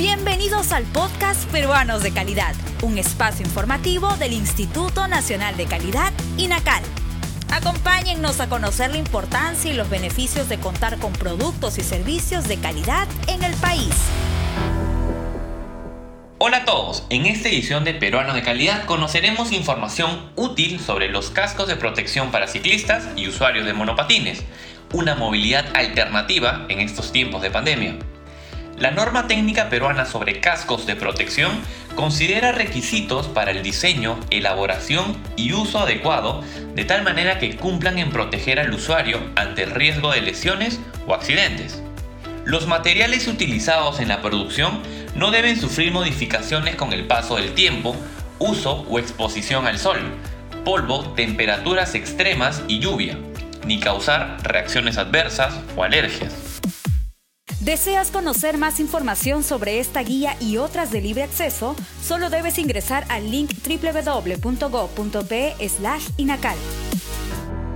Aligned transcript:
Bienvenidos 0.00 0.72
al 0.72 0.84
podcast 0.84 1.44
Peruanos 1.52 2.02
de 2.02 2.10
Calidad, 2.10 2.54
un 2.82 2.96
espacio 2.96 3.44
informativo 3.44 4.16
del 4.16 4.32
Instituto 4.32 5.06
Nacional 5.08 5.58
de 5.58 5.66
Calidad, 5.66 6.10
INACAL. 6.38 6.82
Acompáñennos 7.52 8.40
a 8.40 8.48
conocer 8.48 8.92
la 8.92 8.96
importancia 8.96 9.70
y 9.70 9.74
los 9.74 9.90
beneficios 9.90 10.48
de 10.48 10.58
contar 10.58 10.98
con 11.00 11.12
productos 11.12 11.76
y 11.76 11.82
servicios 11.82 12.48
de 12.48 12.56
calidad 12.56 13.06
en 13.26 13.42
el 13.42 13.52
país. 13.56 13.94
Hola 16.38 16.56
a 16.56 16.64
todos, 16.64 17.04
en 17.10 17.26
esta 17.26 17.50
edición 17.50 17.84
de 17.84 17.92
Peruanos 17.92 18.34
de 18.34 18.42
Calidad 18.42 18.86
conoceremos 18.86 19.52
información 19.52 20.32
útil 20.34 20.80
sobre 20.80 21.10
los 21.10 21.28
cascos 21.28 21.68
de 21.68 21.76
protección 21.76 22.30
para 22.30 22.46
ciclistas 22.46 23.06
y 23.16 23.28
usuarios 23.28 23.66
de 23.66 23.74
monopatines, 23.74 24.44
una 24.94 25.14
movilidad 25.14 25.66
alternativa 25.76 26.64
en 26.70 26.80
estos 26.80 27.12
tiempos 27.12 27.42
de 27.42 27.50
pandemia. 27.50 27.98
La 28.80 28.90
norma 28.90 29.26
técnica 29.26 29.68
peruana 29.68 30.06
sobre 30.06 30.40
cascos 30.40 30.86
de 30.86 30.96
protección 30.96 31.52
considera 31.96 32.50
requisitos 32.50 33.28
para 33.28 33.50
el 33.50 33.62
diseño, 33.62 34.18
elaboración 34.30 35.18
y 35.36 35.52
uso 35.52 35.80
adecuado 35.80 36.42
de 36.74 36.86
tal 36.86 37.02
manera 37.02 37.38
que 37.38 37.56
cumplan 37.56 37.98
en 37.98 38.10
proteger 38.10 38.58
al 38.58 38.72
usuario 38.72 39.20
ante 39.36 39.64
el 39.64 39.72
riesgo 39.72 40.10
de 40.12 40.22
lesiones 40.22 40.80
o 41.06 41.12
accidentes. 41.12 41.82
Los 42.46 42.66
materiales 42.66 43.28
utilizados 43.28 44.00
en 44.00 44.08
la 44.08 44.22
producción 44.22 44.80
no 45.14 45.30
deben 45.30 45.60
sufrir 45.60 45.92
modificaciones 45.92 46.76
con 46.76 46.94
el 46.94 47.06
paso 47.06 47.36
del 47.36 47.52
tiempo, 47.52 47.94
uso 48.38 48.86
o 48.88 48.98
exposición 48.98 49.66
al 49.66 49.78
sol, 49.78 49.98
polvo, 50.64 51.02
temperaturas 51.10 51.94
extremas 51.94 52.62
y 52.66 52.78
lluvia, 52.78 53.18
ni 53.66 53.78
causar 53.78 54.38
reacciones 54.42 54.96
adversas 54.96 55.54
o 55.76 55.84
alergias. 55.84 56.49
¿Deseas 57.60 58.10
conocer 58.10 58.56
más 58.56 58.80
información 58.80 59.42
sobre 59.42 59.80
esta 59.80 60.02
guía 60.02 60.34
y 60.40 60.56
otras 60.56 60.90
de 60.90 61.02
libre 61.02 61.24
acceso? 61.24 61.76
Solo 62.02 62.30
debes 62.30 62.58
ingresar 62.58 63.04
al 63.10 63.30
link 63.30 63.50
www.go.pe 63.62 65.54
inacal. 66.16 66.56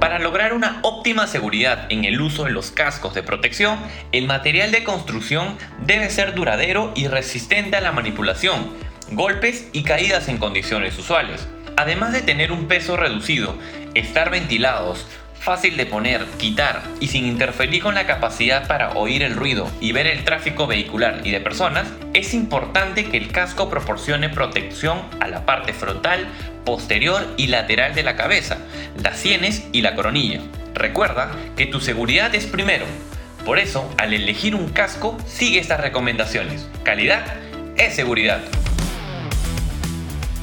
Para 0.00 0.18
lograr 0.20 0.54
una 0.54 0.80
óptima 0.82 1.26
seguridad 1.26 1.86
en 1.90 2.06
el 2.06 2.18
uso 2.22 2.44
de 2.44 2.52
los 2.52 2.70
cascos 2.70 3.12
de 3.12 3.22
protección, 3.22 3.78
el 4.12 4.26
material 4.26 4.72
de 4.72 4.84
construcción 4.84 5.58
debe 5.84 6.08
ser 6.08 6.34
duradero 6.34 6.92
y 6.96 7.08
resistente 7.08 7.76
a 7.76 7.82
la 7.82 7.92
manipulación, 7.92 8.70
golpes 9.12 9.68
y 9.74 9.82
caídas 9.82 10.28
en 10.28 10.38
condiciones 10.38 10.98
usuales. 10.98 11.46
Además 11.76 12.14
de 12.14 12.22
tener 12.22 12.52
un 12.52 12.68
peso 12.68 12.96
reducido, 12.96 13.58
estar 13.92 14.30
ventilados, 14.30 15.06
fácil 15.44 15.76
de 15.76 15.84
poner, 15.84 16.24
quitar 16.38 16.82
y 17.00 17.08
sin 17.08 17.26
interferir 17.26 17.82
con 17.82 17.94
la 17.94 18.06
capacidad 18.06 18.66
para 18.66 18.92
oír 18.94 19.22
el 19.22 19.36
ruido 19.36 19.70
y 19.78 19.92
ver 19.92 20.06
el 20.06 20.24
tráfico 20.24 20.66
vehicular 20.66 21.20
y 21.22 21.30
de 21.30 21.40
personas, 21.40 21.86
es 22.14 22.32
importante 22.32 23.04
que 23.04 23.18
el 23.18 23.30
casco 23.30 23.68
proporcione 23.68 24.30
protección 24.30 25.02
a 25.20 25.28
la 25.28 25.44
parte 25.44 25.74
frontal, 25.74 26.26
posterior 26.64 27.22
y 27.36 27.48
lateral 27.48 27.94
de 27.94 28.02
la 28.02 28.16
cabeza, 28.16 28.56
las 29.02 29.18
sienes 29.18 29.68
y 29.72 29.82
la 29.82 29.94
coronilla. 29.94 30.40
Recuerda 30.72 31.30
que 31.56 31.66
tu 31.66 31.78
seguridad 31.78 32.34
es 32.34 32.46
primero. 32.46 32.86
Por 33.44 33.58
eso, 33.58 33.94
al 33.98 34.14
elegir 34.14 34.54
un 34.54 34.70
casco, 34.70 35.18
sigue 35.26 35.60
estas 35.60 35.80
recomendaciones. 35.80 36.66
Calidad 36.84 37.22
es 37.76 37.94
seguridad. 37.94 38.40